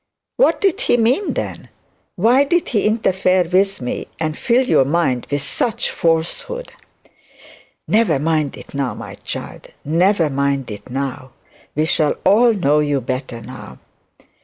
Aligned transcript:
'What 0.35 0.59
did 0.59 0.81
he 0.81 0.97
mean 0.97 1.33
then? 1.35 1.69
Why 2.15 2.43
did 2.43 2.69
he 2.69 2.87
interfere 2.87 3.43
with 3.43 3.81
me, 3.81 4.07
and 4.19 4.35
fill 4.35 4.63
your 4.65 4.83
mind 4.83 5.27
with 5.29 5.43
such 5.43 5.91
falsehood?' 5.91 6.73
'Never 7.87 8.17
mind 8.17 8.57
it 8.57 8.73
now, 8.73 8.95
my 8.95 9.13
child; 9.13 9.67
never 9.85 10.27
mind 10.27 10.71
it 10.71 10.89
now. 10.89 11.33
We 11.75 11.85
shall 11.85 12.15
all 12.25 12.51
know 12.51 12.79
you 12.79 12.99
better 12.99 13.41
now.' 13.41 13.77